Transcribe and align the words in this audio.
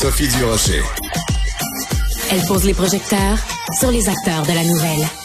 Sophie 0.00 0.28
Durocher. 0.28 0.82
Elle 2.30 2.40
pose 2.46 2.64
les 2.64 2.72
projecteurs 2.72 3.38
sur 3.78 3.90
les 3.90 4.08
acteurs 4.08 4.46
de 4.46 4.52
la 4.54 4.64
nouvelle. 4.64 5.19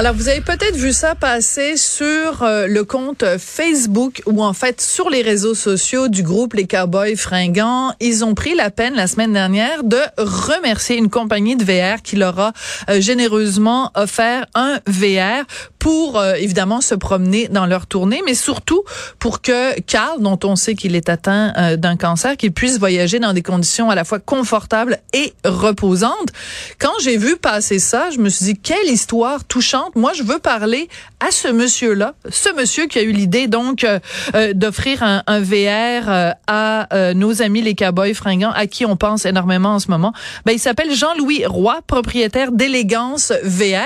Alors, 0.00 0.14
vous 0.14 0.28
avez 0.28 0.42
peut-être 0.42 0.76
vu 0.76 0.92
ça 0.92 1.16
passer 1.16 1.76
sur 1.76 2.44
euh, 2.44 2.68
le 2.68 2.84
compte 2.84 3.24
Facebook 3.36 4.22
ou 4.26 4.44
en 4.44 4.52
fait 4.52 4.80
sur 4.80 5.10
les 5.10 5.22
réseaux 5.22 5.56
sociaux 5.56 6.06
du 6.06 6.22
groupe 6.22 6.54
Les 6.54 6.68
Cowboys 6.68 7.16
Fringants. 7.16 7.92
Ils 7.98 8.24
ont 8.24 8.34
pris 8.34 8.54
la 8.54 8.70
peine 8.70 8.94
la 8.94 9.08
semaine 9.08 9.32
dernière 9.32 9.82
de 9.82 9.98
remercier 10.16 10.96
une 10.96 11.10
compagnie 11.10 11.56
de 11.56 11.64
VR 11.64 12.00
qui 12.00 12.14
leur 12.14 12.38
a 12.38 12.52
euh, 12.88 13.00
généreusement 13.00 13.90
offert 13.96 14.46
un 14.54 14.78
VR 14.86 15.44
pour 15.80 16.16
euh, 16.16 16.34
évidemment 16.34 16.80
se 16.80 16.94
promener 16.94 17.48
dans 17.48 17.66
leur 17.66 17.88
tournée, 17.88 18.22
mais 18.24 18.34
surtout 18.34 18.84
pour 19.18 19.40
que 19.40 19.80
Carl, 19.80 20.22
dont 20.22 20.38
on 20.44 20.54
sait 20.54 20.76
qu'il 20.76 20.94
est 20.94 21.08
atteint 21.08 21.76
d'un 21.76 21.96
cancer, 21.96 22.36
qu'il 22.36 22.52
puisse 22.52 22.78
voyager 22.78 23.18
dans 23.18 23.32
des 23.32 23.42
conditions 23.42 23.90
à 23.90 23.96
la 23.96 24.04
fois 24.04 24.20
confortables 24.20 24.98
et 25.12 25.32
reposantes. 25.44 26.30
Quand 26.78 26.92
j'ai 27.00 27.16
vu 27.16 27.36
passer 27.36 27.80
ça, 27.80 28.10
je 28.10 28.18
me 28.18 28.28
suis 28.28 28.44
dit 28.44 28.56
quelle 28.56 28.86
histoire 28.86 29.44
touchante 29.44 29.87
moi, 29.94 30.12
je 30.12 30.22
veux 30.22 30.38
parler 30.38 30.88
à 31.20 31.30
ce 31.30 31.48
monsieur-là, 31.48 32.14
ce 32.30 32.54
monsieur 32.54 32.86
qui 32.86 32.98
a 32.98 33.02
eu 33.02 33.12
l'idée 33.12 33.46
donc 33.46 33.84
euh, 33.84 33.98
euh, 34.34 34.52
d'offrir 34.52 35.02
un, 35.02 35.40
VR 35.40 36.08
euh, 36.08 36.30
à 36.46 37.12
nos 37.14 37.42
amis 37.42 37.62
les 37.62 37.74
cowboys 37.74 38.14
fringants, 38.14 38.52
à 38.52 38.66
qui 38.66 38.84
on 38.86 38.96
pense 38.96 39.24
énormément 39.24 39.74
en 39.74 39.78
ce 39.78 39.88
moment. 39.88 40.12
Ben, 40.44 40.52
il 40.52 40.58
s'appelle 40.58 40.94
Jean-Louis 40.94 41.46
Roy, 41.46 41.80
propriétaire 41.86 42.52
d'Élégance 42.52 43.32
VR. 43.42 43.82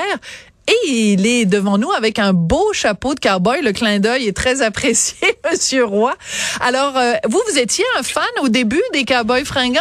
Et 0.68 0.88
il 0.88 1.26
est 1.26 1.44
devant 1.44 1.76
nous 1.76 1.90
avec 1.90 2.20
un 2.20 2.32
beau 2.32 2.72
chapeau 2.72 3.14
de 3.14 3.20
cowboy. 3.20 3.62
Le 3.62 3.72
clin 3.72 3.98
d'œil 3.98 4.28
est 4.28 4.36
très 4.36 4.62
apprécié, 4.62 5.16
Monsieur 5.50 5.84
Roy. 5.84 6.14
Alors, 6.60 6.94
vous, 7.28 7.42
vous 7.50 7.58
étiez 7.58 7.84
un 7.98 8.04
fan 8.04 8.24
au 8.42 8.48
début 8.48 8.82
des 8.92 9.04
cowboys 9.04 9.44
fringants? 9.44 9.80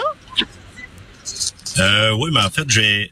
Euh, 1.80 2.12
oui, 2.18 2.32
mais 2.34 2.42
en 2.42 2.50
fait, 2.50 2.68
j'ai 2.68 3.12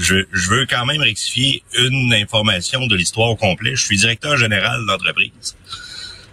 je, 0.00 0.50
veux 0.50 0.66
quand 0.66 0.86
même 0.86 1.02
rectifier 1.02 1.62
une 1.78 2.12
information 2.14 2.86
de 2.86 2.96
l'histoire 2.96 3.30
au 3.30 3.36
complet. 3.36 3.76
Je 3.76 3.84
suis 3.84 3.98
directeur 3.98 4.36
général 4.36 4.84
d'entreprise. 4.86 5.56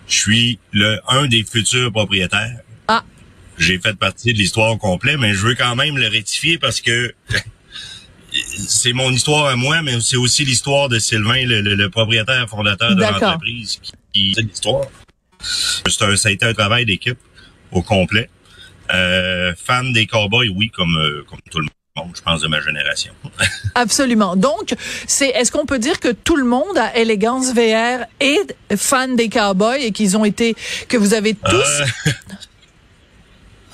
Je 0.08 0.16
suis 0.16 0.60
le 0.72 1.00
un 1.10 1.28
des 1.28 1.44
futurs 1.44 1.92
propriétaires. 1.92 2.60
Ah. 2.88 3.04
J'ai 3.58 3.78
fait 3.80 3.98
partie 3.98 4.34
de 4.34 4.38
l'histoire 4.38 4.72
au 4.72 4.78
complet, 4.78 5.18
mais 5.18 5.34
je 5.34 5.46
veux 5.46 5.56
quand 5.56 5.76
même 5.76 5.98
le 5.98 6.08
rectifier 6.08 6.58
parce 6.58 6.80
que 6.80 7.14
c'est 8.32 8.94
mon 8.94 9.12
histoire 9.12 9.48
à 9.48 9.56
moi, 9.56 9.82
mais 9.82 10.00
c'est 10.00 10.18
aussi 10.18 10.46
l'histoire 10.46 10.88
de 10.88 10.98
Sylvain, 11.00 11.46
le, 11.46 11.88
propriétaire 11.90 12.48
fondateur 12.48 12.96
de 12.96 13.02
l'entreprise, 13.02 13.82
qui, 14.14 14.34
c'est 14.34 14.44
l'histoire. 14.44 14.86
Un, 15.86 16.16
ça 16.16 16.30
a 16.30 16.32
été 16.32 16.46
un 16.46 16.54
travail 16.54 16.86
d'équipe 16.86 17.20
au 17.72 17.82
complet. 17.82 18.30
Euh, 18.94 19.54
fan 19.58 19.92
des 19.92 20.08
cowboys, 20.08 20.48
oui, 20.48 20.70
comme 20.70 20.96
euh, 20.98 21.26
comme 21.30 21.42
tout 21.52 21.60
le 21.60 21.66
monde 21.66 21.72
je 22.16 22.22
pense, 22.22 22.42
de 22.42 22.48
ma 22.48 22.62
génération. 22.62 23.14
Absolument. 23.76 24.36
Donc, 24.36 24.74
c'est 25.08 25.30
est-ce 25.30 25.52
qu'on 25.52 25.66
peut 25.66 25.80
dire 25.80 26.00
que 26.00 26.10
tout 26.12 26.36
le 26.36 26.46
monde 26.46 26.78
à 26.78 26.96
Élégance 26.98 27.54
VR 27.54 28.06
est 28.20 28.56
fan 28.76 29.16
des 29.16 29.30
cowboys 29.30 29.82
et 29.82 29.92
qu'ils 29.92 30.18
ont 30.18 30.26
été 30.26 30.56
que 30.88 30.98
vous 30.98 31.14
avez 31.14 31.34
tous? 31.34 31.54
euh, 31.54 31.86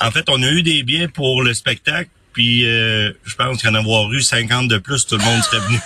En 0.02 0.12
fait, 0.12 0.26
on 0.30 0.42
a 0.44 0.50
eu 0.50 0.64
des 0.64 0.84
biens 0.84 1.08
pour 1.08 1.44
le 1.44 1.54
spectacle. 1.54 2.10
Puis 2.34 2.66
euh, 2.66 3.12
je 3.26 3.36
pense 3.36 3.62
qu'en 3.62 3.76
avoir 3.76 4.12
eu 4.12 4.20
50 4.22 4.68
de 4.68 4.80
plus, 4.80 5.06
tout 5.06 5.18
le 5.18 5.24
monde 5.24 5.42
serait 5.44 5.60
venu. 5.60 5.80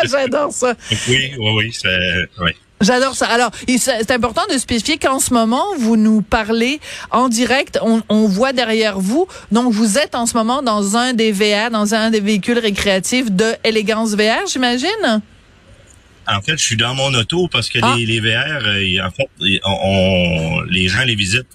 J'adore 0.10 0.50
ça. 0.50 0.74
Oui, 1.08 1.32
oui, 1.38 1.50
oui, 1.56 1.72
c'est 1.72 2.28
oui. 2.38 2.52
J'adore 2.80 3.14
ça. 3.14 3.26
Alors, 3.26 3.50
c'est 3.78 4.10
important 4.10 4.42
de 4.52 4.58
spécifier 4.58 4.98
qu'en 4.98 5.18
ce 5.18 5.32
moment, 5.32 5.64
vous 5.78 5.96
nous 5.96 6.20
parlez 6.20 6.80
en 7.10 7.28
direct. 7.28 7.78
On, 7.82 8.02
on, 8.10 8.28
voit 8.28 8.52
derrière 8.52 8.98
vous. 8.98 9.26
Donc, 9.50 9.72
vous 9.72 9.96
êtes 9.96 10.14
en 10.14 10.26
ce 10.26 10.34
moment 10.34 10.62
dans 10.62 10.96
un 10.96 11.14
des 11.14 11.32
VR, 11.32 11.70
dans 11.70 11.94
un 11.94 12.10
des 12.10 12.20
véhicules 12.20 12.58
récréatifs 12.58 13.30
de 13.30 13.54
Élégance 13.64 14.14
VR, 14.14 14.46
j'imagine? 14.46 15.22
En 16.28 16.42
fait, 16.42 16.58
je 16.58 16.64
suis 16.64 16.76
dans 16.76 16.94
mon 16.94 17.14
auto 17.14 17.48
parce 17.48 17.68
que 17.68 17.78
ah. 17.80 17.94
les, 17.96 18.04
les 18.04 18.20
VR, 18.20 18.66
euh, 18.66 19.06
en 19.06 19.10
fait, 19.10 19.60
on, 19.64 20.60
les 20.68 20.88
gens 20.88 21.04
les 21.04 21.14
visitent 21.14 21.46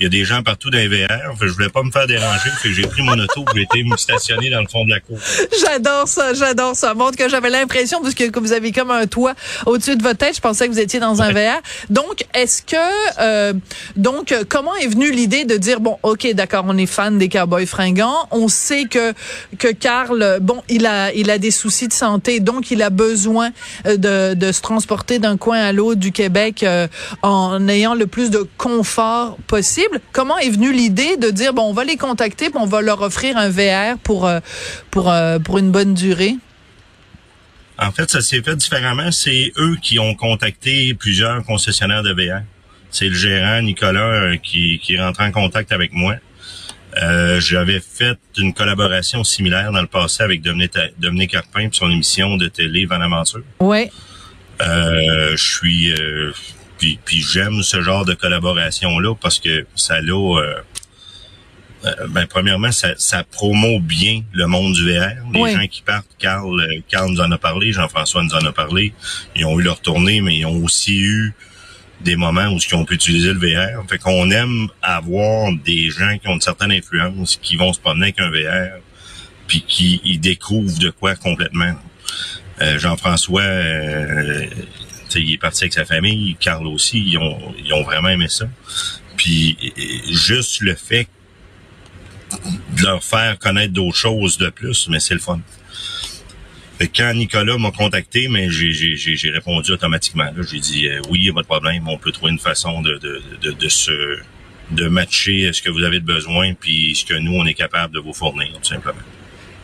il 0.00 0.04
y 0.04 0.06
a 0.06 0.08
des 0.08 0.24
gens 0.24 0.42
partout 0.42 0.70
dans 0.70 0.78
les 0.78 0.88
VR. 0.88 1.34
je 1.40 1.46
voulais 1.46 1.68
pas 1.68 1.82
me 1.82 1.90
faire 1.90 2.06
déranger. 2.06 2.50
j'ai 2.64 2.82
pris 2.82 3.02
mon 3.02 3.18
auto 3.18 3.44
j'ai 3.54 3.62
été 3.62 3.84
me 3.84 3.96
stationner 3.96 4.50
dans 4.50 4.60
le 4.60 4.66
fond 4.66 4.84
de 4.84 4.90
la 4.90 5.00
cour. 5.00 5.18
J'adore 5.60 6.08
ça, 6.08 6.34
j'adore 6.34 6.74
ça. 6.74 6.94
Montre 6.94 7.16
que 7.16 7.28
j'avais 7.28 7.50
l'impression, 7.50 8.00
parce 8.02 8.14
que, 8.14 8.38
vous 8.38 8.52
avez 8.52 8.72
comme 8.72 8.90
un 8.90 9.06
toit 9.06 9.34
au-dessus 9.66 9.96
de 9.96 10.02
votre 10.02 10.18
tête, 10.18 10.36
je 10.36 10.40
pensais 10.40 10.66
que 10.66 10.72
vous 10.72 10.80
étiez 10.80 11.00
dans 11.00 11.22
un 11.22 11.32
VR. 11.32 11.60
Donc, 11.90 12.24
est-ce 12.34 12.62
que, 12.62 12.76
euh, 13.20 13.52
donc, 13.96 14.34
comment 14.48 14.74
est 14.76 14.88
venue 14.88 15.10
l'idée 15.12 15.44
de 15.44 15.56
dire, 15.56 15.80
bon, 15.80 15.98
OK, 16.02 16.26
d'accord, 16.34 16.64
on 16.66 16.76
est 16.76 16.86
fan 16.86 17.18
des 17.18 17.28
cowboys 17.28 17.66
fringants. 17.66 18.28
On 18.30 18.48
sait 18.48 18.84
que, 18.84 19.12
que 19.58 19.68
Carl, 19.72 20.38
bon, 20.40 20.62
il 20.68 20.86
a, 20.86 21.12
il 21.12 21.30
a 21.30 21.38
des 21.38 21.50
soucis 21.50 21.88
de 21.88 21.92
santé, 21.92 22.40
donc 22.40 22.70
il 22.70 22.82
a 22.82 22.90
besoin 22.90 23.50
euh, 23.86 23.96
de, 23.96 24.34
de 24.34 24.52
se 24.52 24.60
transporter 24.60 25.18
d'un 25.18 25.36
coin 25.36 25.58
à 25.58 25.72
l'autre 25.72 26.00
du 26.00 26.12
Québec 26.12 26.62
euh, 26.62 26.88
en 27.22 27.68
ayant 27.68 27.94
le 27.94 28.06
plus 28.06 28.30
de 28.30 28.46
confort 28.58 29.36
possible. 29.46 29.93
Comment 30.12 30.38
est 30.38 30.50
venue 30.50 30.72
l'idée 30.72 31.16
de 31.16 31.30
dire, 31.30 31.52
bon, 31.52 31.62
on 31.62 31.72
va 31.72 31.84
les 31.84 31.96
contacter, 31.96 32.50
puis 32.50 32.58
on 32.60 32.66
va 32.66 32.80
leur 32.80 33.02
offrir 33.02 33.36
un 33.36 33.48
VR 33.48 33.98
pour, 33.98 34.26
euh, 34.26 34.40
pour, 34.90 35.10
euh, 35.10 35.38
pour 35.38 35.58
une 35.58 35.70
bonne 35.70 35.94
durée? 35.94 36.36
En 37.78 37.90
fait, 37.90 38.10
ça 38.10 38.20
s'est 38.20 38.42
fait 38.42 38.56
différemment. 38.56 39.10
C'est 39.10 39.52
eux 39.58 39.76
qui 39.82 39.98
ont 39.98 40.14
contacté 40.14 40.94
plusieurs 40.94 41.42
concessionnaires 41.44 42.02
de 42.02 42.12
VR. 42.12 42.42
C'est 42.90 43.08
le 43.08 43.14
gérant 43.14 43.60
Nicolas 43.62 44.00
euh, 44.00 44.36
qui, 44.36 44.78
qui 44.78 44.94
est 44.94 45.02
rentré 45.02 45.24
en 45.24 45.32
contact 45.32 45.72
avec 45.72 45.92
moi. 45.92 46.16
J'avais 47.38 47.80
fait 47.80 48.16
une 48.38 48.54
collaboration 48.54 49.24
similaire 49.24 49.72
dans 49.72 49.80
le 49.80 49.88
passé 49.88 50.22
avec 50.22 50.42
Dominique, 50.42 50.78
Dominique 50.96 51.32
Carpin 51.32 51.66
pour 51.66 51.74
son 51.74 51.90
émission 51.90 52.36
de 52.36 52.46
télé 52.46 52.86
Van 52.86 53.00
Aventure. 53.00 53.42
Oui. 53.58 53.90
je 54.60 55.34
suis 55.36 55.92
puis, 56.78 56.98
puis 57.04 57.20
j'aime 57.20 57.62
ce 57.62 57.82
genre 57.82 58.04
de 58.04 58.14
collaboration-là 58.14 59.14
parce 59.20 59.38
que 59.38 59.66
ça 59.74 60.00
l'a... 60.00 60.12
Euh, 60.14 60.54
euh, 61.84 62.06
ben, 62.08 62.26
premièrement, 62.26 62.72
ça, 62.72 62.94
ça 62.96 63.24
promeut 63.24 63.78
bien 63.78 64.22
le 64.32 64.46
monde 64.46 64.72
du 64.72 64.90
VR. 64.90 65.10
Les 65.34 65.52
gens 65.52 65.66
qui 65.66 65.82
partent, 65.82 66.08
Carl, 66.18 66.58
euh, 66.58 66.80
Carl 66.88 67.10
nous 67.10 67.20
en 67.20 67.30
a 67.30 67.36
parlé, 67.36 67.72
Jean-François 67.72 68.22
nous 68.22 68.34
en 68.34 68.44
a 68.46 68.52
parlé. 68.52 68.94
Ils 69.36 69.44
ont 69.44 69.60
eu 69.60 69.62
leur 69.62 69.80
tournée, 69.80 70.22
mais 70.22 70.36
ils 70.36 70.46
ont 70.46 70.64
aussi 70.64 70.98
eu 70.98 71.34
des 72.00 72.16
moments 72.16 72.48
où 72.48 72.58
ils 72.58 72.74
ont 72.74 72.86
pu 72.86 72.94
utiliser 72.94 73.34
le 73.34 73.38
VR. 73.38 73.86
Fait 73.88 73.98
qu'on 73.98 74.30
aime 74.30 74.68
avoir 74.82 75.52
des 75.64 75.90
gens 75.90 76.16
qui 76.18 76.28
ont 76.28 76.34
une 76.34 76.40
certaine 76.40 76.72
influence, 76.72 77.38
qui 77.40 77.56
vont 77.56 77.72
se 77.74 77.80
promener 77.80 78.14
avec 78.16 78.20
un 78.20 78.30
VR, 78.30 78.80
puis 79.46 79.62
qui 79.66 80.00
ils 80.04 80.20
découvrent 80.20 80.78
de 80.78 80.90
quoi 80.90 81.16
complètement. 81.16 81.74
Jean-François, 82.76 83.42
il 85.16 85.32
est 85.32 85.38
parti 85.38 85.64
avec 85.64 85.74
sa 85.74 85.84
famille, 85.84 86.36
Carl 86.38 86.66
aussi, 86.66 86.98
ils 86.98 87.18
ont, 87.18 87.82
vraiment 87.82 88.08
aimé 88.08 88.28
ça. 88.28 88.46
Puis 89.16 89.56
juste 90.10 90.60
le 90.60 90.74
fait 90.74 91.08
de 92.76 92.82
leur 92.82 93.02
faire 93.02 93.38
connaître 93.38 93.72
d'autres 93.72 93.96
choses 93.96 94.38
de 94.38 94.48
plus, 94.48 94.88
mais 94.88 95.00
c'est 95.00 95.14
le 95.14 95.20
fun. 95.20 95.40
quand 96.94 97.14
Nicolas 97.14 97.58
m'a 97.58 97.70
contacté, 97.70 98.28
mais 98.28 98.50
j'ai 98.50 99.30
répondu 99.30 99.72
automatiquement. 99.72 100.30
J'ai 100.50 100.60
dit 100.60 100.88
euh, 100.88 101.00
oui, 101.08 101.20
il 101.20 101.24
n'y 101.24 101.30
a 101.30 101.34
pas 101.34 101.42
de 101.42 101.46
problème, 101.46 101.88
on 101.88 101.98
peut 101.98 102.12
trouver 102.12 102.32
une 102.32 102.38
façon 102.38 102.82
de, 102.82 102.98
de 104.70 104.88
matcher 104.88 105.52
ce 105.52 105.62
que 105.62 105.70
vous 105.70 105.82
avez 105.82 106.00
de 106.00 106.06
besoin 106.06 106.54
puis 106.54 106.94
ce 106.94 107.04
que 107.04 107.14
nous 107.14 107.34
on 107.34 107.46
est 107.46 107.54
capable 107.54 107.94
de 107.94 108.00
vous 108.00 108.14
fournir 108.14 108.52
tout 108.60 108.68
simplement. 108.68 109.02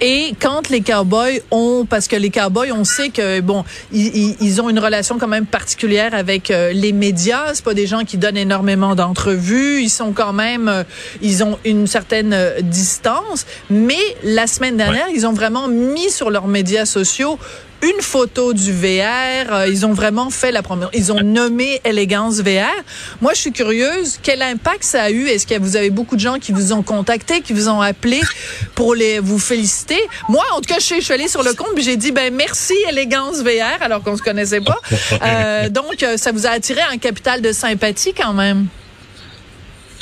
Et 0.00 0.34
quand 0.40 0.70
les 0.70 0.80
cowboys 0.80 1.42
ont, 1.50 1.84
parce 1.88 2.08
que 2.08 2.16
les 2.16 2.30
cowboys, 2.30 2.72
on 2.72 2.84
sait 2.84 3.10
que 3.10 3.40
bon, 3.40 3.64
ils, 3.92 4.34
ils 4.40 4.62
ont 4.62 4.70
une 4.70 4.78
relation 4.78 5.18
quand 5.18 5.28
même 5.28 5.44
particulière 5.44 6.14
avec 6.14 6.50
euh, 6.50 6.72
les 6.72 6.92
médias. 6.92 7.52
C'est 7.52 7.64
pas 7.64 7.74
des 7.74 7.86
gens 7.86 8.04
qui 8.04 8.16
donnent 8.16 8.38
énormément 8.38 8.94
d'entrevues. 8.94 9.82
Ils 9.82 9.90
sont 9.90 10.12
quand 10.12 10.32
même, 10.32 10.68
euh, 10.68 10.84
ils 11.20 11.44
ont 11.44 11.58
une 11.66 11.86
certaine 11.86 12.32
euh, 12.32 12.60
distance. 12.62 13.44
Mais 13.68 14.00
la 14.24 14.46
semaine 14.46 14.78
dernière, 14.78 15.08
ils 15.14 15.26
ont 15.26 15.32
vraiment 15.34 15.68
mis 15.68 16.10
sur 16.10 16.30
leurs 16.30 16.48
médias 16.48 16.86
sociaux 16.86 17.38
une 17.82 18.00
photo 18.00 18.52
du 18.52 18.72
VR. 18.72 19.52
Euh, 19.52 19.68
ils 19.68 19.86
ont 19.86 19.92
vraiment 19.92 20.30
fait 20.30 20.52
la 20.52 20.62
première. 20.62 20.90
Ils 20.92 21.12
ont 21.12 21.20
nommé 21.20 21.80
Élégance 21.84 22.40
VR. 22.40 22.70
Moi, 23.20 23.32
je 23.34 23.40
suis 23.40 23.52
curieuse. 23.52 24.18
Quel 24.22 24.42
impact 24.42 24.84
ça 24.84 25.04
a 25.04 25.10
eu? 25.10 25.26
Est-ce 25.26 25.46
que 25.46 25.58
vous 25.58 25.76
avez 25.76 25.90
beaucoup 25.90 26.16
de 26.16 26.20
gens 26.20 26.38
qui 26.38 26.52
vous 26.52 26.72
ont 26.72 26.82
contacté, 26.82 27.40
qui 27.40 27.52
vous 27.52 27.68
ont 27.68 27.80
appelé 27.80 28.20
pour 28.74 28.94
les 28.94 29.18
vous 29.18 29.38
féliciter? 29.38 30.00
Moi, 30.28 30.44
en 30.52 30.60
tout 30.60 30.68
cas, 30.68 30.78
je, 30.78 31.00
suis, 31.00 31.12
allée 31.12 31.28
sur 31.28 31.42
le 31.42 31.54
compte 31.54 31.74
puis 31.74 31.84
j'ai 31.84 31.96
dit, 31.96 32.12
ben 32.12 32.34
merci 32.34 32.74
Élégance 32.88 33.38
VR, 33.38 33.82
alors 33.82 34.02
qu'on 34.02 34.16
se 34.16 34.22
connaissait 34.22 34.60
pas. 34.60 34.78
Euh, 35.22 35.68
donc, 35.68 36.02
euh, 36.02 36.16
ça 36.16 36.32
vous 36.32 36.46
a 36.46 36.50
attiré 36.50 36.80
un 36.80 36.96
capital 36.96 37.42
de 37.42 37.52
sympathie 37.52 38.14
quand 38.14 38.32
même. 38.32 38.68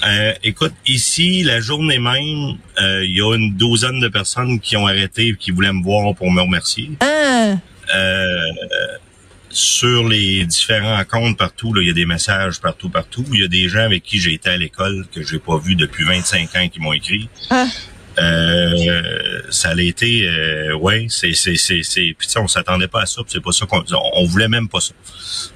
Euh, 0.06 0.32
écoute, 0.42 0.74
ici, 0.86 1.42
la 1.42 1.60
journée 1.60 1.98
même, 1.98 2.56
euh, 2.80 3.04
il 3.04 3.16
y 3.16 3.20
a 3.20 3.34
une 3.34 3.54
douzaine 3.54 4.00
de 4.00 4.08
personnes 4.08 4.60
qui 4.60 4.76
ont 4.76 4.86
arrêté 4.86 5.28
et 5.28 5.36
qui 5.36 5.50
voulaient 5.50 5.72
me 5.72 5.82
voir 5.82 6.14
pour 6.14 6.30
me 6.30 6.40
remercier. 6.40 6.90
Ah. 7.00 7.54
Euh, 7.94 8.42
sur 9.50 10.06
les 10.08 10.44
différents 10.44 11.02
comptes 11.04 11.36
partout, 11.36 11.72
là, 11.72 11.82
il 11.82 11.88
y 11.88 11.90
a 11.90 11.94
des 11.94 12.06
messages 12.06 12.60
partout, 12.60 12.90
partout. 12.90 13.24
Il 13.32 13.40
y 13.40 13.44
a 13.44 13.48
des 13.48 13.68
gens 13.68 13.80
avec 13.80 14.02
qui 14.02 14.18
j'ai 14.18 14.34
été 14.34 14.50
à 14.50 14.56
l'école 14.56 15.06
que 15.12 15.22
j'ai 15.22 15.38
pas 15.38 15.58
vu 15.58 15.74
depuis 15.74 16.04
25 16.04 16.56
ans 16.56 16.68
qui 16.68 16.80
m'ont 16.80 16.92
écrit. 16.92 17.28
Ah. 17.50 17.66
Euh, 18.20 19.42
ça 19.50 19.70
a 19.70 19.80
été, 19.80 20.28
euh, 20.28 20.74
ouais, 20.76 21.06
c'est, 21.08 21.34
c'est, 21.34 21.56
c'est, 21.56 21.82
c'est, 21.82 22.14
puis 22.18 22.28
on 22.36 22.48
s'attendait 22.48 22.88
pas 22.88 23.02
à 23.02 23.06
ça, 23.06 23.22
c'est 23.26 23.42
pas 23.42 23.52
ça 23.52 23.66
qu'on, 23.66 23.84
on, 24.14 24.24
voulait 24.24 24.48
même 24.48 24.68
pas 24.68 24.80
ça. 24.80 24.92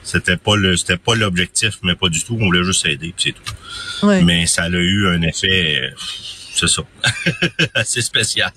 C'était 0.03 0.37
pas 0.37 0.57
le, 0.57 0.77
c'était 0.77 0.97
pas 0.97 1.15
l'objectif, 1.15 1.79
mais 1.83 1.95
pas 1.95 2.09
du 2.09 2.23
tout. 2.23 2.37
On 2.41 2.47
voulait 2.47 2.65
juste 2.65 2.87
aider, 2.87 3.13
puis 3.17 3.33
c'est 3.33 3.33
tout. 3.33 4.07
Ouais. 4.07 4.23
Mais 4.23 4.47
ça 4.47 4.65
a 4.65 4.69
eu 4.69 5.09
un 5.09 5.23
effet, 5.23 5.83
euh, 5.83 5.91
c'est 6.55 6.69
ça, 6.69 6.83
assez 7.75 8.03
spécial. 8.03 8.53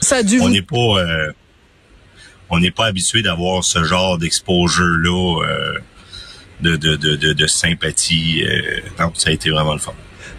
Ça 0.00 0.16
a 0.16 0.22
dû 0.22 0.40
on 0.40 0.48
n'est 0.48 0.62
pas, 0.62 0.76
euh, 0.76 1.32
on 2.50 2.58
n'est 2.58 2.70
pas 2.70 2.86
habitué 2.86 3.22
d'avoir 3.22 3.64
ce 3.64 3.84
genre 3.84 4.18
d'exposure 4.18 4.98
là, 4.98 5.42
euh, 5.44 5.78
de, 6.60 6.76
de, 6.76 6.96
de, 6.96 7.16
de, 7.16 7.32
de 7.32 7.46
sympathie. 7.46 8.44
Euh, 8.44 8.80
non, 8.98 9.12
ça 9.14 9.30
a 9.30 9.32
été 9.32 9.50
vraiment 9.50 9.72
le 9.72 9.78
fun. 9.78 9.94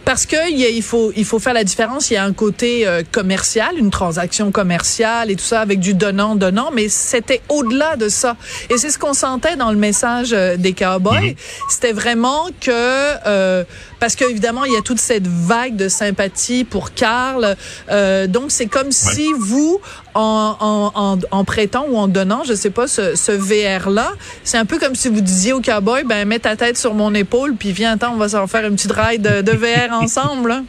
Parce 0.06 0.28
que 0.28 0.52
il, 0.52 0.84
faut 0.84 1.12
il 1.16 1.26
faut 1.26 1.40
faire 1.40 1.56
la 1.56 1.64
différence. 1.64 2.12
Il 2.12 2.14
y 2.14 2.18
a 2.18 2.24
un 2.24 2.34
côté 2.34 2.88
euh, 2.88 3.02
commercial, 3.12 3.78
une 3.78 3.90
transaction 3.90 4.52
commerciale 4.52 5.32
et 5.32 5.36
tout 5.36 5.44
ça 5.44 5.62
avec 5.62 5.80
du 5.80 5.96
donnant 5.96 6.36
donnant, 6.36 6.70
mais 6.72 6.90
c'était 6.90 7.42
au-delà 7.50 7.96
de 7.96 8.08
ça. 8.08 8.38
Et 8.70 8.78
c'est 8.78 8.92
ce 8.92 9.00
qu'on 9.00 9.14
sentait 9.14 9.56
dans 9.56 9.72
le 9.72 9.78
message 9.78 10.32
euh, 10.32 10.58
des 10.58 10.74
cowboys. 10.74 11.36
C'était 11.70 11.92
vraiment 11.92 12.48
que 12.62 12.70
euh, 12.72 13.64
parce 14.00 14.16
qu'évidemment 14.16 14.66
il 14.66 14.74
y 14.74 14.76
a 14.78 14.82
toute 14.82 15.00
cette 15.00 15.28
vague 15.28 15.76
de 15.76 15.88
sympathie 15.90 16.64
pour 16.64 16.94
Karl. 16.94 17.56
Euh, 17.90 18.28
donc 18.28 18.52
c'est 18.52 18.68
comme 18.68 18.92
si 18.92 19.32
vous 19.38 19.80
en, 20.14 20.56
en, 20.60 20.92
en, 20.96 21.20
en 21.32 21.44
prêtant 21.44 21.86
ou 21.90 21.98
en 21.98 22.08
donnant, 22.08 22.44
je 22.46 22.54
sais 22.54 22.70
pas, 22.70 22.88
ce, 22.88 23.16
ce 23.16 23.32
VR 23.32 23.90
là, 23.90 24.12
c'est 24.44 24.58
un 24.58 24.66
peu 24.66 24.80
comme 24.80 24.96
si 24.96 25.10
vous 25.10 25.22
disiez 25.22 25.54
au 25.54 25.62
cowboy, 25.62 26.04
ben 26.04 26.28
mets 26.28 26.40
ta 26.40 26.56
tête 26.56 26.78
sur 26.78 26.94
mon 26.94 27.14
épaule 27.14 27.56
puis 27.56 27.72
viens, 27.72 27.94
attends, 27.94 28.14
on 28.14 28.18
va 28.18 28.30
s'en 28.30 28.48
faire 28.48 28.66
une 28.66 28.76
petite 28.76 28.92
ride 28.94 29.22
de, 29.22 29.42
de 29.42 29.52
VR 29.52 29.94
ensemble. 30.02 30.50
là. 30.50 30.64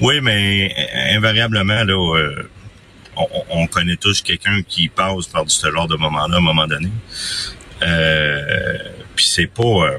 Oui, 0.00 0.20
mais 0.22 0.72
euh, 0.78 1.16
invariablement, 1.16 1.84
là, 1.84 2.16
euh, 2.16 2.48
on, 3.16 3.26
on 3.50 3.66
connaît 3.66 3.96
tous 3.96 4.22
quelqu'un 4.22 4.62
qui 4.66 4.88
passe 4.88 5.26
par 5.26 5.44
ce 5.46 5.70
genre 5.70 5.86
de 5.88 5.96
moment-là 5.96 6.36
à 6.36 6.38
un 6.38 6.42
moment 6.42 6.66
donné. 6.66 6.88
Euh, 7.82 8.78
Puis 9.16 9.26
c'est 9.26 9.46
pas... 9.46 9.62
euh, 9.62 9.98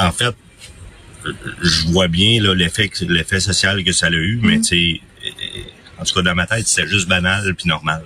en 0.00 0.12
fait, 0.12 0.34
je 1.62 1.86
vois 1.88 2.08
bien 2.08 2.40
l'effet 2.54 3.40
social 3.40 3.82
que 3.84 3.92
ça 3.92 4.06
a 4.06 4.10
eu, 4.10 4.40
mais 4.42 4.60
tu 4.60 4.64
sais, 4.64 5.00
euh, 5.26 6.00
en 6.00 6.04
tout 6.04 6.14
cas 6.14 6.22
dans 6.22 6.34
ma 6.34 6.46
tête, 6.46 6.66
c'était 6.66 6.88
juste 6.88 7.08
banal 7.08 7.54
puis 7.54 7.68
normal. 7.68 8.04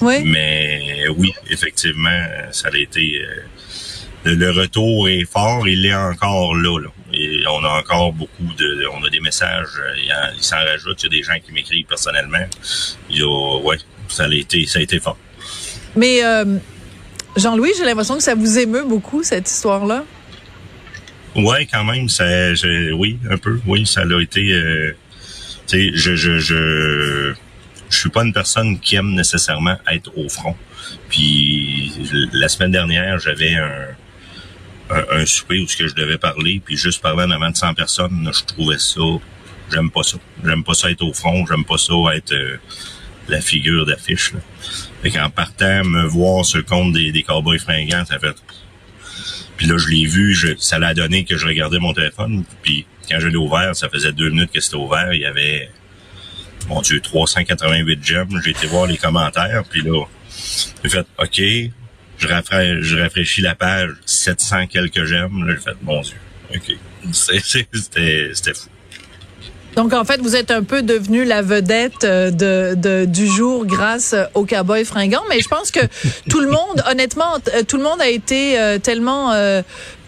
Oui. 0.00 0.24
Mais 0.24 1.06
oui, 1.16 1.32
effectivement, 1.48 2.26
ça 2.50 2.68
a 2.72 2.76
été. 2.76 3.22
euh, 3.22 4.34
le, 4.34 4.50
retour 4.50 5.08
est 5.08 5.24
fort, 5.24 5.66
il 5.66 5.84
est 5.84 5.94
encore 5.94 6.54
là, 6.54 6.78
là. 6.78 6.88
Et 7.12 7.42
on 7.48 7.64
a 7.64 7.80
encore 7.80 8.12
beaucoup 8.12 8.54
de. 8.56 8.86
On 8.92 9.04
a 9.04 9.10
des 9.10 9.20
messages, 9.20 9.68
il, 9.98 10.42
s'en 10.42 10.56
rajoute, 10.56 11.02
il 11.02 11.04
y 11.04 11.06
a 11.06 11.18
des 11.18 11.22
gens 11.22 11.38
qui 11.44 11.52
m'écrivent 11.52 11.86
personnellement. 11.86 12.46
Il 13.10 13.18
y 13.18 13.22
a, 13.22 13.58
ouais, 13.60 13.78
ça 14.08 14.24
a 14.24 14.28
été, 14.34 14.66
ça 14.66 14.78
a 14.78 14.82
été 14.82 14.98
fort. 15.00 15.18
Mais 15.96 16.24
euh, 16.24 16.58
Jean-Louis, 17.36 17.72
j'ai 17.78 17.84
l'impression 17.84 18.16
que 18.16 18.22
ça 18.22 18.34
vous 18.34 18.58
émeut 18.58 18.84
beaucoup 18.84 19.22
cette 19.22 19.50
histoire-là. 19.50 20.04
Ouais, 21.34 21.66
quand 21.66 21.84
même, 21.84 22.08
ça, 22.08 22.54
je- 22.54 22.92
oui, 22.92 23.18
un 23.30 23.38
peu, 23.38 23.60
oui, 23.66 23.86
ça 23.86 24.04
l'a 24.04 24.20
été. 24.20 24.52
euh, 24.52 24.94
tu 25.66 25.78
sais, 25.78 25.90
je, 25.94 26.14
je, 26.16 26.38
je, 26.38 27.32
je 27.88 27.96
suis 27.96 28.10
pas 28.10 28.22
une 28.24 28.32
personne 28.34 28.78
qui 28.80 28.96
aime 28.96 29.14
nécessairement 29.14 29.76
être 29.90 30.10
au 30.16 30.28
front. 30.28 30.56
Puis 31.08 31.92
la 32.32 32.48
semaine 32.48 32.72
dernière, 32.72 33.18
j'avais 33.18 33.54
un, 33.54 33.86
un, 34.90 35.04
un 35.20 35.26
souper 35.26 35.60
où 35.60 35.68
ce 35.68 35.76
que 35.76 35.88
je 35.88 35.94
devais 35.94 36.18
parler, 36.18 36.60
puis 36.64 36.76
juste 36.76 37.00
parler 37.00 37.22
en 37.24 37.30
avant 37.30 37.50
de 37.50 37.56
100 37.56 37.74
personnes, 37.74 38.30
je 38.34 38.44
trouvais 38.44 38.78
ça, 38.78 39.00
j'aime 39.72 39.90
pas 39.90 40.02
ça. 40.02 40.18
J'aime 40.44 40.64
pas 40.64 40.74
ça 40.74 40.90
être 40.90 41.02
au 41.02 41.12
front, 41.14 41.46
j'aime 41.46 41.64
pas 41.64 41.78
ça 41.78 41.94
être 42.14 42.32
euh, 42.32 42.56
la 43.28 43.40
figure 43.40 43.86
d'affiche. 43.86 44.32
Fait 45.02 45.10
qu'en 45.10 45.30
partant, 45.30 45.82
me 45.84 46.04
voir 46.06 46.44
sur 46.44 46.62
compte 46.66 46.92
des, 46.92 47.10
des 47.10 47.22
cowboys 47.22 47.58
fringants, 47.58 48.04
ça 48.04 48.18
fait 48.18 48.34
puis 49.62 49.70
là, 49.70 49.78
je 49.78 49.86
l'ai 49.90 50.06
vu, 50.06 50.34
je, 50.34 50.48
ça 50.58 50.80
l'a 50.80 50.92
donné 50.92 51.24
que 51.24 51.36
je 51.36 51.46
regardais 51.46 51.78
mon 51.78 51.92
téléphone. 51.92 52.42
Puis 52.64 52.84
quand 53.08 53.20
je 53.20 53.28
l'ai 53.28 53.36
ouvert, 53.36 53.76
ça 53.76 53.88
faisait 53.88 54.10
deux 54.12 54.28
minutes 54.28 54.50
que 54.50 54.58
c'était 54.58 54.74
ouvert. 54.74 55.12
Il 55.12 55.20
y 55.20 55.24
avait, 55.24 55.70
mon 56.66 56.80
Dieu, 56.80 56.98
388 57.00 58.00
j'aime. 58.02 58.40
J'ai 58.44 58.50
été 58.50 58.66
voir 58.66 58.88
les 58.88 58.96
commentaires. 58.96 59.62
Puis 59.70 59.82
là, 59.82 60.04
j'ai 60.82 60.90
fait, 60.90 61.06
OK. 61.16 61.40
Je, 62.18 62.26
rafra- 62.26 62.80
je 62.80 62.96
rafraîchis 62.98 63.40
la 63.40 63.54
page, 63.54 63.90
700 64.04 64.66
quelques 64.66 65.04
j'aime. 65.04 65.46
Là, 65.46 65.54
j'ai 65.54 65.62
fait, 65.62 65.76
mon 65.80 66.00
Dieu, 66.00 66.16
OK. 66.52 66.76
C'était 67.12 68.54
fou. 68.54 68.68
Donc, 69.76 69.94
en 69.94 70.04
fait, 70.04 70.20
vous 70.20 70.36
êtes 70.36 70.50
un 70.50 70.62
peu 70.62 70.82
devenu 70.82 71.24
la 71.24 71.40
vedette 71.40 72.04
euh, 72.04 72.30
de, 72.30 72.74
de- 72.74 73.04
du 73.06 73.26
jour 73.26 73.64
grâce 73.64 74.12
euh, 74.12 74.24
au 74.34 74.44
cowboy 74.44 74.84
fringant. 74.84 75.22
Mais 75.30 75.40
je 75.40 75.48
pense 75.48 75.70
que 75.70 75.80
tout 76.28 76.40
le 76.40 76.48
monde, 76.50 76.82
honnêtement, 76.90 77.32
euh, 77.54 77.62
tout 77.66 77.78
le 77.78 77.82
monde 77.82 78.00
a 78.00 78.08
été 78.08 78.56
tellement 78.82 79.32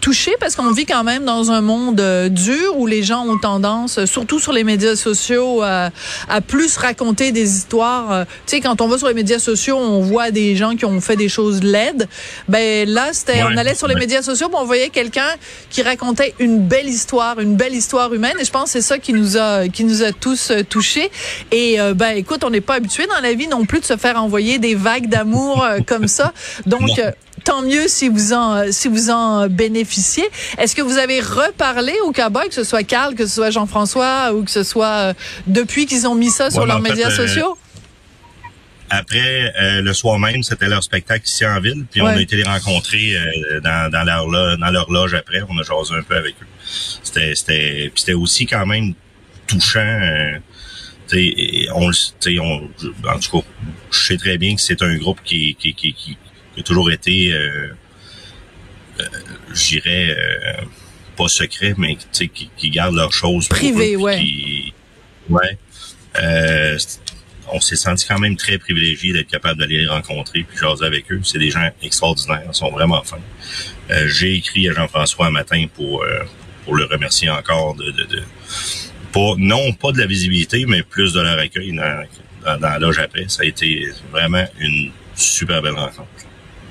touché 0.05 0.35
parce 0.39 0.55
qu'on 0.55 0.69
vit 0.71 0.85
quand 0.85 1.03
même 1.03 1.25
dans 1.25 1.49
un 1.49 1.61
monde 1.61 1.99
euh, 1.99 2.29
dur 2.29 2.77
où 2.77 2.85
les 2.85 3.01
gens 3.01 3.25
ont 3.27 3.39
tendance, 3.39 3.97
euh, 3.97 4.05
surtout 4.05 4.39
sur 4.39 4.53
les 4.53 4.63
médias 4.63 4.95
sociaux, 4.95 5.63
à, 5.63 5.89
à 6.29 6.41
plus 6.41 6.77
raconter 6.77 7.31
des 7.31 7.55
histoires. 7.57 8.11
euh, 8.11 8.23
tu 8.45 8.55
sais, 8.57 8.59
quand 8.61 8.81
on 8.81 8.87
va 8.87 8.99
sur 8.99 9.07
les 9.07 9.15
médias 9.15 9.39
sociaux, 9.39 9.77
on 9.77 10.01
voit 10.01 10.29
des 10.29 10.55
gens 10.55 10.75
qui 10.75 10.85
ont 10.85 11.01
fait 11.01 11.15
des 11.15 11.27
choses 11.27 11.63
laides. 11.63 12.07
Ben 12.47 12.87
là, 12.87 13.13
c'était, 13.13 13.41
Ouais, 13.41 13.49
on 13.51 13.57
allait 13.57 13.73
sur 13.73 13.87
les 13.87 13.95
ouais. 13.95 14.01
médias 14.01 14.21
sociaux, 14.21 14.47
puis 14.47 14.57
on 14.61 14.65
voyait 14.65 14.89
quelqu'un 14.89 15.31
qui 15.71 15.81
racontait 15.81 16.35
une 16.37 16.59
belle 16.59 16.87
histoire, 16.87 17.39
une 17.39 17.55
belle 17.55 17.73
histoire 17.73 18.13
humaine. 18.13 18.35
Et 18.39 18.45
je 18.45 18.51
pense 18.51 18.65
que 18.65 18.69
c'est 18.79 18.87
ça 18.93 18.99
qui 18.99 19.11
nous 19.11 19.37
a, 19.37 19.67
qui 19.69 19.85
nous 19.85 20.03
a 20.03 20.11
tous 20.11 20.51
euh, 20.51 20.61
touchés. 20.63 21.09
Et 21.51 21.81
euh, 21.81 21.95
ben, 21.95 22.15
écoute, 22.15 22.43
on 22.43 22.51
n'est 22.51 22.61
pas 22.61 22.75
habitué 22.75 23.07
dans 23.07 23.21
la 23.23 23.33
vie 23.33 23.47
non 23.47 23.65
plus 23.65 23.79
de 23.79 23.85
se 23.85 23.97
faire 23.97 24.21
envoyer 24.21 24.59
des 24.59 24.75
vagues 24.75 25.09
d'amour 25.09 25.63
euh, 25.63 25.79
comme 25.85 26.07
ça. 26.07 26.31
Donc 26.67 26.99
euh, 26.99 27.09
Tant 27.43 27.61
mieux 27.61 27.87
si 27.87 28.09
vous 28.09 28.33
en 28.33 28.55
euh, 28.55 28.67
si 28.71 28.87
vous 28.87 29.11
en 29.11 29.47
bénéficiez. 29.47 29.94
Est-ce 30.57 30.75
que 30.75 30.81
vous 30.81 30.97
avez 30.97 31.19
reparlé 31.21 31.93
au 32.05 32.11
cowboy, 32.11 32.47
que 32.49 32.53
ce 32.55 32.63
soit 32.63 32.83
Carl, 32.83 33.15
que 33.15 33.25
ce 33.25 33.35
soit 33.35 33.49
Jean-François 33.51 34.33
ou 34.33 34.43
que 34.43 34.51
ce 34.51 34.63
soit 34.63 34.87
euh, 35.09 35.13
depuis 35.47 35.85
qu'ils 35.85 36.07
ont 36.07 36.15
mis 36.15 36.29
ça 36.29 36.49
sur 36.51 36.61
Ouais, 36.61 36.67
leurs 36.67 36.81
fait, 36.83 36.89
médias 36.89 37.09
euh, 37.09 37.15
sociaux? 37.27 37.57
Après, 38.89 39.51
euh, 39.59 39.81
le 39.81 39.93
soir 39.93 40.19
même, 40.19 40.43
c'était 40.43 40.67
leur 40.67 40.83
spectacle 40.83 41.25
ici 41.27 41.45
en 41.45 41.59
ville. 41.59 41.85
Puis 41.91 42.01
on 42.01 42.05
a 42.07 42.21
été 42.21 42.35
les 42.35 42.43
rencontrer 42.43 43.15
euh, 43.15 43.59
dans, 43.59 43.89
dans, 43.91 44.03
leur, 44.03 44.27
lo- 44.27 44.57
dans 44.57 44.69
leur 44.69 44.91
loge 44.91 45.15
après. 45.15 45.41
On 45.49 45.57
a 45.57 45.63
jasé 45.63 45.95
un 45.95 46.03
peu 46.03 46.15
avec 46.15 46.35
eux. 46.41 46.45
C'était, 47.03 47.33
c'était, 47.35 48.13
aussi 48.13 48.45
quand 48.45 48.65
même 48.67 48.93
touchant. 49.47 49.79
euh, 49.79 50.37
on, 51.73 51.87
le- 51.87 51.93
tu 51.93 52.35
sais, 52.35 52.39
on, 52.39 52.69
je- 52.79 53.09
en 53.09 53.19
tout 53.19 53.41
cas, 53.41 53.47
je 53.91 53.99
sais 54.05 54.17
très 54.17 54.37
bien 54.37 54.55
que 54.55 54.61
c'est 54.61 54.81
un 54.83 54.95
groupe 54.97 55.19
qui, 55.23 55.55
qui, 55.55 55.73
qui, 55.73 55.93
qui, 55.93 56.17
qui 56.53 56.59
a 56.59 56.63
toujours 56.63 56.91
été, 56.91 57.31
euh, 57.33 57.69
euh, 58.99 59.03
je 59.53 59.67
dirais, 59.67 60.15
euh, 60.17 60.53
pas 61.17 61.27
secret, 61.27 61.73
mais 61.77 61.95
tu 61.95 62.05
sais, 62.11 62.27
qui, 62.27 62.49
qui 62.57 62.69
gardent 62.69 62.95
leurs 62.95 63.13
choses 63.13 63.47
pour 63.47 63.57
Privé, 63.57 63.93
eux, 63.93 63.97
puis 63.97 64.03
ouais. 64.03 64.19
qui- 64.19 64.73
ouais. 65.29 65.57
Euh, 66.21 66.77
on 67.51 67.59
s'est 67.61 67.75
senti 67.75 68.07
quand 68.07 68.17
même 68.19 68.35
très 68.37 68.57
privilégié 68.57 69.13
d'être 69.13 69.27
capable 69.29 69.59
d'aller 69.59 69.77
les 69.79 69.87
rencontrer 69.87 70.43
puis 70.43 70.57
jaser 70.57 70.85
avec 70.85 71.11
eux. 71.11 71.21
C'est 71.23 71.37
des 71.39 71.51
gens 71.51 71.69
extraordinaires, 71.83 72.41
ils 72.47 72.53
sont 72.55 72.71
vraiment 72.71 73.03
fins. 73.03 73.19
Euh, 73.91 74.07
J'ai 74.07 74.33
écrit 74.35 74.67
à 74.69 74.73
Jean-François 74.73 75.27
un 75.27 75.31
matin 75.31 75.65
pour 75.75 76.03
euh, 76.03 76.23
pour 76.63 76.75
le 76.75 76.85
remercier 76.85 77.29
encore 77.29 77.75
de, 77.75 77.91
de, 77.91 78.03
de 78.05 78.23
pas 79.13 79.35
non 79.37 79.73
pas 79.73 79.91
de 79.91 79.99
la 79.99 80.07
visibilité, 80.07 80.65
mais 80.65 80.81
plus 80.81 81.13
de 81.13 81.21
leur 81.21 81.37
accueil 81.37 81.71
dans, 81.73 82.03
dans, 82.43 82.57
dans 82.59 82.69
la 82.69 82.79
loge 82.79 82.97
après. 82.97 83.25
Ça 83.27 83.43
a 83.43 83.45
été 83.45 83.89
vraiment 84.11 84.45
une 84.59 84.91
super 85.15 85.61
belle 85.61 85.75
rencontre. 85.75 86.09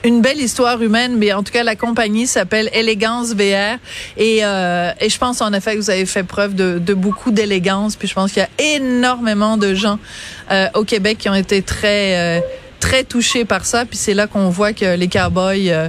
Une 0.04 0.20
belle 0.20 0.38
histoire 0.38 0.80
humaine, 0.82 1.16
mais 1.16 1.32
en 1.32 1.42
tout 1.42 1.52
cas, 1.52 1.64
la 1.64 1.76
compagnie 1.76 2.26
s'appelle 2.26 2.68
Élégance 2.75 3.34
VR. 3.34 3.78
Et, 4.16 4.44
euh, 4.44 4.92
et 5.00 5.08
je 5.08 5.18
pense 5.18 5.40
en 5.40 5.52
effet 5.52 5.75
que 5.75 5.80
vous 5.80 5.90
avez 5.90 6.06
fait 6.06 6.23
preuve 6.23 6.54
de, 6.54 6.78
de 6.78 6.94
beaucoup 6.94 7.30
d'élégance. 7.30 7.96
Puis 7.96 8.06
je 8.06 8.14
pense 8.14 8.32
qu'il 8.32 8.42
y 8.42 8.64
a 8.64 8.76
énormément 8.76 9.56
de 9.56 9.75
gens 9.75 9.99
euh, 10.50 10.68
au 10.75 10.84
Québec 10.84 11.18
qui 11.18 11.28
ont 11.30 11.34
été 11.34 11.62
très, 11.62 12.38
euh, 12.38 12.40
très 12.80 13.04
touchés 13.04 13.46
par 13.46 13.64
ça. 13.64 13.87
Puis 13.87 13.96
c'est 13.96 14.14
là 14.14 14.26
qu'on 14.26 14.50
voit 14.50 14.75
que 14.75 14.94
les 14.94 15.08
Cowboys 15.08 15.70
euh, 15.70 15.88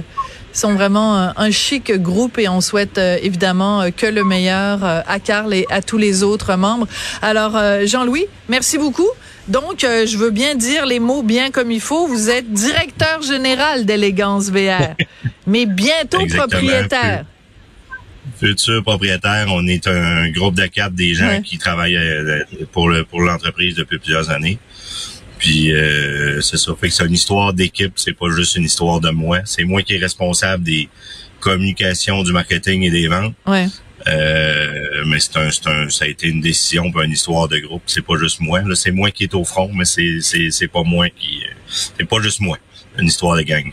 sont 0.56 0.74
vraiment 0.74 1.16
un, 1.16 1.32
un 1.36 1.50
chic 1.50 1.92
groupe 2.00 2.38
et 2.38 2.48
on 2.48 2.60
souhaite 2.60 2.98
euh, 2.98 3.18
évidemment 3.22 3.82
euh, 3.82 3.90
que 3.90 4.06
le 4.06 4.24
meilleur 4.24 4.84
euh, 4.84 5.00
à 5.06 5.18
Carl 5.20 5.52
et 5.54 5.66
à 5.70 5.82
tous 5.82 5.98
les 5.98 6.22
autres 6.22 6.56
membres. 6.56 6.86
Alors, 7.22 7.56
euh, 7.56 7.86
Jean-Louis, 7.86 8.26
merci 8.48 8.78
beaucoup. 8.78 9.08
Donc, 9.48 9.84
euh, 9.84 10.06
je 10.06 10.16
veux 10.18 10.30
bien 10.30 10.54
dire 10.56 10.86
les 10.86 10.98
mots 10.98 11.22
bien 11.22 11.50
comme 11.50 11.70
il 11.70 11.80
faut. 11.80 12.06
Vous 12.08 12.30
êtes 12.30 12.50
directeur 12.52 13.22
général 13.22 13.84
d'Élégance 13.86 14.50
VR, 14.50 14.94
mais 15.46 15.66
bientôt 15.66 16.20
Exactement. 16.20 16.48
propriétaire. 16.60 17.24
Futur 18.40 18.82
propriétaire, 18.82 19.46
on 19.50 19.66
est 19.66 19.86
un 19.86 20.28
groupe 20.30 20.54
de 20.56 20.66
quatre 20.66 20.92
des 20.94 21.14
gens 21.14 21.28
Ouais. 21.28 21.42
qui 21.42 21.58
travaillent 21.58 21.96
euh, 21.96 22.40
pour 22.72 22.88
le 22.88 23.04
pour 23.04 23.20
l'entreprise 23.20 23.76
depuis 23.76 23.98
plusieurs 23.98 24.30
années. 24.30 24.58
Puis 25.46 25.72
euh, 25.72 26.40
c'est 26.40 26.56
ça. 26.56 26.72
Fait 26.74 26.88
que 26.88 26.94
c'est 26.94 27.06
une 27.06 27.12
histoire 27.12 27.52
d'équipe, 27.52 27.92
c'est 27.94 28.14
pas 28.14 28.26
juste 28.30 28.56
une 28.56 28.64
histoire 28.64 28.98
de 28.98 29.10
moi. 29.10 29.42
C'est 29.44 29.62
moi 29.62 29.80
qui 29.82 29.94
est 29.94 29.98
responsable 29.98 30.64
des 30.64 30.88
communications, 31.38 32.24
du 32.24 32.32
marketing 32.32 32.82
et 32.82 32.90
des 32.90 33.06
ventes. 33.06 33.32
Ouais. 33.46 33.68
Euh, 34.08 35.04
mais 35.06 35.20
c'est 35.20 35.36
un, 35.36 35.48
c'est 35.52 35.68
un, 35.68 35.88
ça 35.88 36.04
a 36.04 36.08
été 36.08 36.26
une 36.26 36.40
décision, 36.40 36.90
pas 36.90 37.04
une 37.04 37.12
histoire 37.12 37.46
de 37.46 37.58
groupe. 37.58 37.82
C'est 37.86 38.04
pas 38.04 38.16
juste 38.18 38.40
moi. 38.40 38.60
Là, 38.62 38.74
c'est 38.74 38.90
moi 38.90 39.12
qui 39.12 39.22
est 39.22 39.34
au 39.34 39.44
front, 39.44 39.70
mais 39.72 39.84
c'est, 39.84 40.18
c'est, 40.20 40.50
c'est 40.50 40.66
pas 40.66 40.82
moi 40.82 41.10
qui, 41.10 41.44
c'est 41.68 42.08
pas 42.08 42.20
juste 42.20 42.40
moi. 42.40 42.58
Une 42.98 43.06
histoire 43.06 43.36
de 43.36 43.42
gang. 43.42 43.70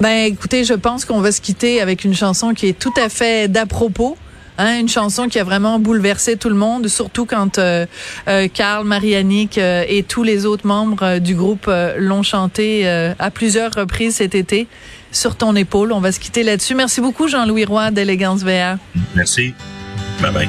Ben, 0.00 0.32
écoutez, 0.32 0.64
je 0.64 0.74
pense 0.74 1.04
qu'on 1.04 1.20
va 1.20 1.30
se 1.30 1.40
quitter 1.40 1.80
avec 1.80 2.02
une 2.02 2.14
chanson 2.16 2.54
qui 2.54 2.66
est 2.66 2.76
tout 2.76 2.94
à 2.96 3.08
fait 3.08 3.46
d'à 3.46 3.66
propos. 3.66 4.18
Hein, 4.58 4.80
une 4.80 4.88
chanson 4.88 5.28
qui 5.28 5.38
a 5.38 5.44
vraiment 5.44 5.78
bouleversé 5.78 6.36
tout 6.36 6.50
le 6.50 6.54
monde, 6.54 6.86
surtout 6.88 7.24
quand 7.24 7.58
euh, 7.58 7.86
euh, 8.28 8.48
Carl, 8.52 8.86
Marianique 8.86 9.56
euh, 9.56 9.84
et 9.88 10.02
tous 10.02 10.22
les 10.22 10.44
autres 10.44 10.66
membres 10.66 11.02
euh, 11.02 11.18
du 11.20 11.34
groupe 11.34 11.66
euh, 11.68 11.94
l'ont 11.96 12.22
chanté 12.22 12.82
euh, 12.86 13.14
à 13.18 13.30
plusieurs 13.30 13.72
reprises 13.72 14.16
cet 14.16 14.34
été 14.34 14.66
sur 15.10 15.36
ton 15.36 15.56
épaule. 15.56 15.92
On 15.92 16.00
va 16.00 16.12
se 16.12 16.20
quitter 16.20 16.42
là-dessus. 16.42 16.74
Merci 16.74 17.00
beaucoup, 17.00 17.28
Jean-Louis 17.28 17.64
Roy 17.64 17.90
d'Élégance 17.90 18.42
VR. 18.42 18.76
Merci. 19.14 19.54
Bye 20.20 20.32
bye. 20.32 20.48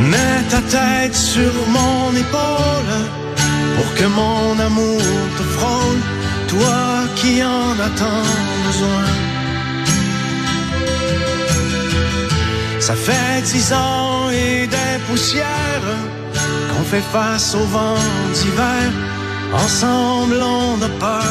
Mets 0.00 0.42
ta 0.50 0.60
tête 0.60 1.14
sur 1.14 1.52
mon 1.68 2.10
épaule 2.10 2.94
pour 3.76 3.94
que 3.94 4.04
mon 4.04 4.58
amour 4.60 5.00
te 5.38 5.42
frôle, 5.42 5.98
toi 6.48 7.04
qui 7.16 7.42
en 7.42 7.72
as 7.80 7.98
tant 7.98 8.66
besoin. 8.66 9.23
Ça 12.86 12.94
fait 12.94 13.40
dix 13.40 13.72
ans 13.72 14.28
et 14.28 14.66
des 14.66 14.98
poussières 15.08 15.88
qu'on 16.68 16.84
fait 16.84 17.06
face 17.14 17.54
au 17.54 17.64
vent 17.64 17.96
d'hiver. 18.34 18.92
Ensemble, 19.54 20.36
on 20.42 20.76
n'a 20.76 20.90
pas 21.00 21.22